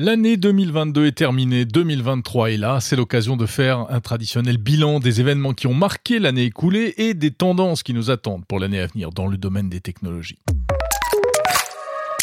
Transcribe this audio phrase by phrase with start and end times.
[0.00, 5.20] L'année 2022 est terminée, 2023 est là, c'est l'occasion de faire un traditionnel bilan des
[5.20, 8.86] événements qui ont marqué l'année écoulée et des tendances qui nous attendent pour l'année à
[8.86, 10.38] venir dans le domaine des technologies.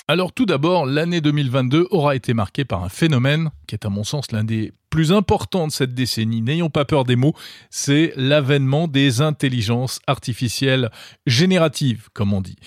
[0.07, 4.03] Alors tout d'abord, l'année 2022 aura été marquée par un phénomène qui est à mon
[4.03, 7.33] sens l'un des plus importants de cette décennie, n'ayons pas peur des mots,
[7.71, 10.91] c'est l'avènement des intelligences artificielles
[11.25, 12.57] génératives, comme on dit.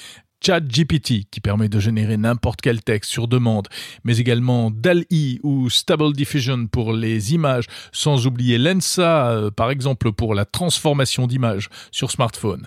[0.45, 3.69] ChatGPT qui permet de générer n'importe quel texte sur demande,
[4.05, 10.13] mais également DALL-E ou Stable Diffusion pour les images, sans oublier Lensa euh, par exemple
[10.13, 12.67] pour la transformation d'images sur smartphone.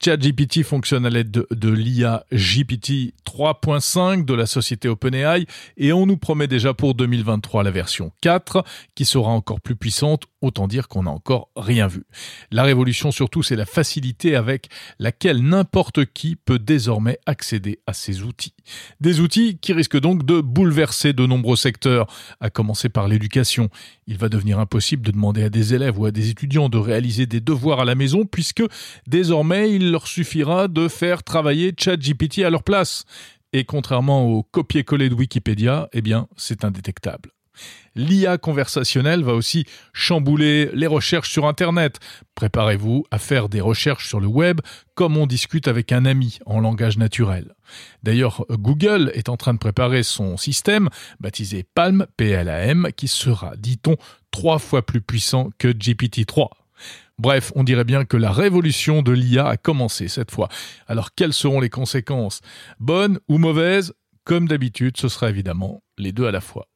[0.00, 5.44] ChatGPT fonctionne à l'aide de, l'IA GPT 3.5 de la société OpenAI
[5.76, 10.24] et on nous promet déjà pour 2023 la version 4 qui sera encore plus puissante,
[10.40, 12.04] autant dire qu'on n'a encore rien vu.
[12.52, 14.68] La révolution surtout c'est la facilité avec
[15.00, 18.54] laquelle n'importe qui peut désormais accéder à ces outils.
[19.00, 22.06] Des outils qui risquent donc de bouleverser de nombreux secteurs,
[22.40, 23.68] à commencer par l'éducation.
[24.06, 27.26] Il va devenir impossible de demander à des élèves ou à des étudiants de réaliser
[27.26, 28.62] des devoirs à la maison puisque
[29.06, 33.04] désormais il leur suffira de faire travailler ChatGPT à leur place.
[33.54, 37.30] Et contrairement au copier-coller de Wikipédia, eh bien, c'est indétectable.
[37.94, 41.98] L'IA conversationnelle va aussi chambouler les recherches sur Internet.
[42.34, 44.60] Préparez-vous à faire des recherches sur le web
[44.94, 47.54] comme on discute avec un ami en langage naturel.
[48.02, 53.96] D'ailleurs, Google est en train de préparer son système baptisé Palm, PLAM, qui sera, dit-on,
[54.30, 56.50] trois fois plus puissant que GPT-3.
[57.20, 60.48] Bref, on dirait bien que la révolution de l'IA a commencé cette fois.
[60.86, 62.40] Alors quelles seront les conséquences?
[62.78, 63.92] Bonnes ou mauvaises?
[64.22, 66.68] Comme d'habitude, ce sera évidemment les deux à la fois.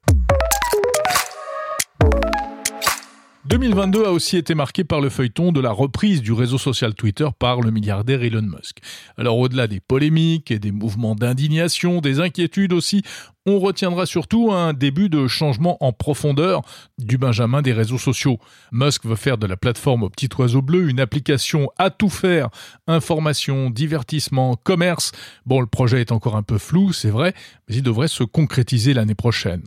[3.44, 7.26] 2022 a aussi été marqué par le feuilleton de la reprise du réseau social Twitter
[7.38, 8.78] par le milliardaire Elon Musk.
[9.18, 13.02] Alors au-delà des polémiques et des mouvements d'indignation, des inquiétudes aussi,
[13.46, 16.62] on retiendra surtout un début de changement en profondeur
[16.98, 18.38] du Benjamin des réseaux sociaux.
[18.70, 22.48] Musk veut faire de la plateforme au petit oiseau bleu une application à tout faire.
[22.86, 25.12] Information, divertissement, commerce.
[25.44, 27.34] Bon, le projet est encore un peu flou, c'est vrai,
[27.68, 29.64] mais il devrait se concrétiser l'année prochaine.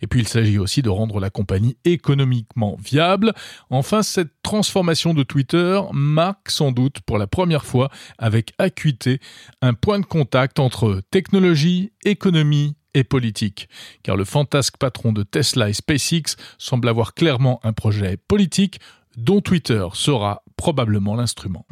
[0.00, 3.34] Et puis il s'agit aussi de rendre la compagnie économiquement viable.
[3.68, 9.20] Enfin, cette transformation de Twitter marque sans doute pour la première fois avec acuité
[9.60, 13.68] un point de contact entre technologie, économie et politique,
[14.02, 18.80] car le fantasque patron de Tesla et SpaceX semble avoir clairement un projet politique
[19.16, 21.66] dont Twitter sera probablement l'instrument.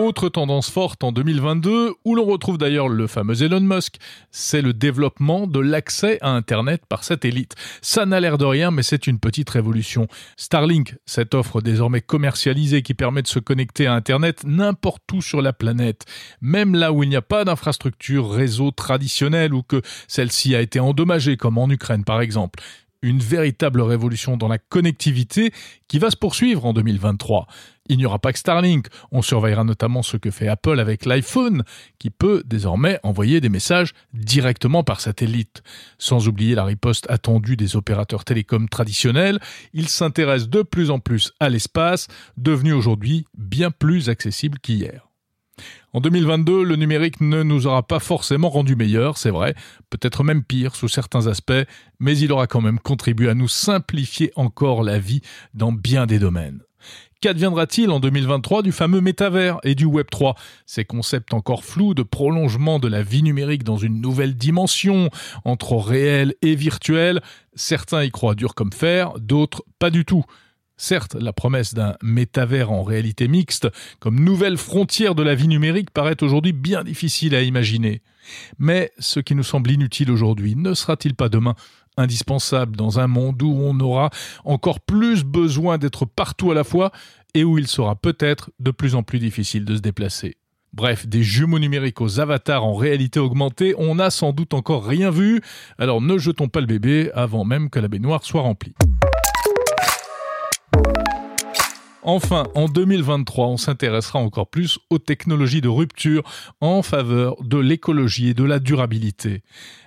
[0.00, 3.96] Autre tendance forte en 2022, où l'on retrouve d'ailleurs le fameux Elon Musk,
[4.30, 7.54] c'est le développement de l'accès à Internet par satellite.
[7.82, 10.08] Ça n'a l'air de rien, mais c'est une petite révolution.
[10.38, 15.42] Starlink, cette offre désormais commercialisée qui permet de se connecter à Internet n'importe où sur
[15.42, 16.06] la planète,
[16.40, 20.80] même là où il n'y a pas d'infrastructure réseau traditionnelle ou que celle-ci a été
[20.80, 22.58] endommagée, comme en Ukraine par exemple
[23.02, 25.52] une véritable révolution dans la connectivité
[25.88, 27.46] qui va se poursuivre en 2023.
[27.88, 31.64] Il n'y aura pas que Starlink, on surveillera notamment ce que fait Apple avec l'iPhone,
[31.98, 35.62] qui peut désormais envoyer des messages directement par satellite.
[35.98, 39.40] Sans oublier la riposte attendue des opérateurs télécoms traditionnels,
[39.72, 42.06] il s'intéresse de plus en plus à l'espace,
[42.36, 45.09] devenu aujourd'hui bien plus accessible qu'hier.
[45.92, 49.54] En 2022, le numérique ne nous aura pas forcément rendu meilleurs, c'est vrai,
[49.90, 51.52] peut-être même pire sous certains aspects,
[51.98, 55.20] mais il aura quand même contribué à nous simplifier encore la vie
[55.54, 56.60] dans bien des domaines.
[57.20, 62.02] Qu'adviendra-t-il en 2023 du fameux métavers et du Web 3 Ces concepts encore flous de
[62.02, 65.10] prolongement de la vie numérique dans une nouvelle dimension,
[65.44, 67.20] entre réel et virtuel,
[67.54, 70.24] certains y croient dur comme fer, d'autres pas du tout.
[70.82, 73.68] Certes, la promesse d'un métavers en réalité mixte
[73.98, 78.00] comme nouvelle frontière de la vie numérique paraît aujourd'hui bien difficile à imaginer.
[78.58, 81.54] Mais ce qui nous semble inutile aujourd'hui ne sera-t-il pas demain
[81.98, 84.08] indispensable dans un monde où on aura
[84.46, 86.92] encore plus besoin d'être partout à la fois
[87.34, 90.38] et où il sera peut-être de plus en plus difficile de se déplacer?
[90.72, 95.10] Bref, des jumeaux numériques aux avatars en réalité augmentée, on n'a sans doute encore rien
[95.10, 95.42] vu,
[95.76, 98.72] alors ne jetons pas le bébé avant même que la baignoire soit remplie.
[102.02, 106.22] Enfin, en 2023, on s'intéressera encore plus aux technologies de rupture
[106.62, 109.42] en faveur de l'écologie et de la durabilité,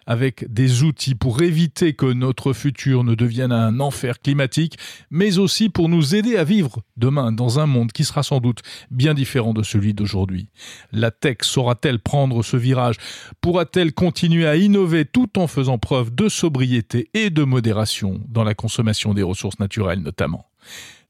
[0.05, 4.77] avec des outils pour éviter que notre futur ne devienne un enfer climatique,
[5.09, 8.61] mais aussi pour nous aider à vivre demain dans un monde qui sera sans doute
[8.91, 10.49] bien différent de celui d'aujourd'hui.
[10.91, 12.97] La tech saura-t-elle prendre ce virage?
[13.41, 18.53] Pourra-t-elle continuer à innover tout en faisant preuve de sobriété et de modération dans la
[18.53, 20.45] consommation des ressources naturelles notamment?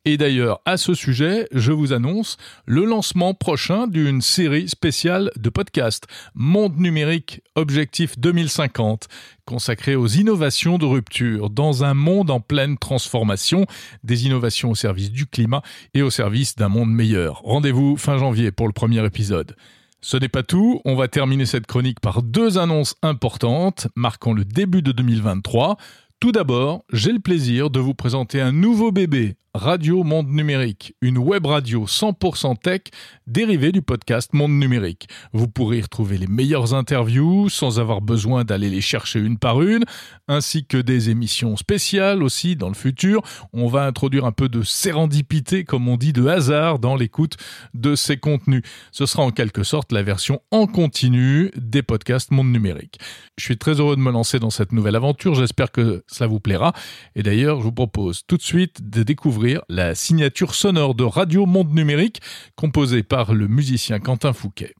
[0.06, 2.36] Et d'ailleurs, à ce sujet, je vous annonce
[2.66, 9.08] le lancement prochain d'une série spéciale de podcasts Monde numérique Objectif 2050
[9.46, 13.66] consacrée aux innovations de rupture dans un monde en pleine transformation,
[14.04, 15.62] des innovations au service du climat
[15.94, 17.40] et au service d'un monde meilleur.
[17.44, 19.56] Rendez-vous fin janvier pour le premier épisode.
[20.02, 24.44] Ce n'est pas tout, on va terminer cette chronique par deux annonces importantes marquant le
[24.44, 25.78] début de 2023.
[26.24, 31.20] Tout d'abord, j'ai le plaisir de vous présenter un nouveau bébé, Radio Monde Numérique, une
[31.20, 32.82] web radio 100% tech
[33.28, 35.08] dérivée du podcast Monde Numérique.
[35.32, 39.62] Vous pourrez y retrouver les meilleures interviews sans avoir besoin d'aller les chercher une par
[39.62, 39.86] une,
[40.28, 43.22] ainsi que des émissions spéciales aussi dans le futur.
[43.54, 47.38] On va introduire un peu de sérendipité, comme on dit, de hasard dans l'écoute
[47.76, 48.64] de ces contenus.
[48.92, 53.00] Ce sera en quelque sorte la version en continu des podcasts Monde Numérique.
[53.38, 55.36] Je suis très heureux de me lancer dans cette nouvelle aventure.
[55.36, 56.74] J'espère que cela vous plaira.
[57.16, 61.46] Et d'ailleurs, je vous propose tout de suite de découvrir la signature sonore de Radio
[61.46, 62.22] Monde Numérique,
[62.56, 64.74] composée par le musicien Quentin Fouquet.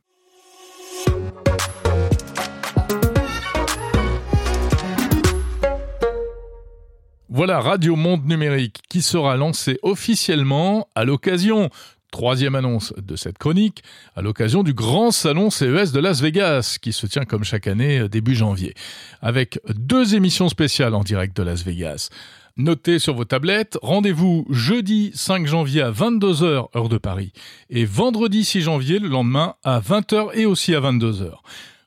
[7.36, 11.72] Voilà Radio Monde Numérique qui sera lancé officiellement à l'occasion
[12.14, 13.84] troisième annonce de cette chronique,
[14.16, 18.08] à l'occasion du grand salon CES de Las Vegas, qui se tient comme chaque année
[18.08, 18.76] début janvier,
[19.22, 22.10] avec deux émissions spéciales en direct de Las Vegas.
[22.56, 27.34] Notez sur vos tablettes, rendez-vous jeudi 5 janvier à 22h heure de Paris
[27.72, 31.32] et vendredi 6 janvier le lendemain à 20h et aussi à 22h.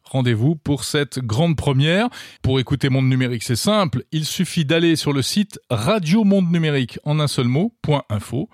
[0.03, 2.09] Rendez-vous pour cette grande première.
[2.43, 4.05] Pour écouter Monde Numérique, c'est simple.
[4.13, 7.73] Il suffit d'aller sur le site Radio Monde Numérique en un seul mot,
[8.09, 8.49] .info,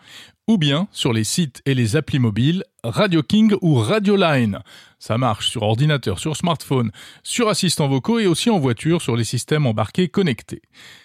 [0.48, 4.58] ou bien sur les sites et les applis mobiles Radio King ou Radio Line.
[4.98, 6.90] Ça marche sur ordinateur, sur smartphone,
[7.22, 10.62] sur assistants vocaux et aussi en voiture sur les systèmes embarqués connectés.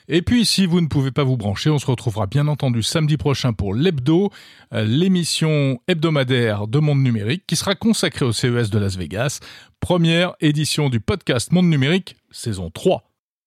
[0.08, 3.18] Et puis, si vous ne pouvez pas vous brancher, on se retrouvera bien entendu samedi
[3.18, 4.32] prochain pour l'hebdo,
[4.74, 9.40] euh, l'émission hebdomadaire de Monde Numérique qui sera consacrée au CES de Las Vegas,
[9.80, 13.04] première édition du podcast Monde Numérique, saison 3.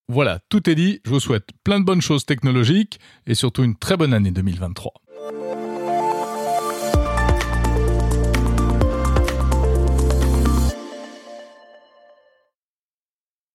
[0.08, 1.00] Voilà, tout est dit.
[1.04, 4.92] Je vous souhaite plein de bonnes choses technologiques et surtout une très bonne année 2023.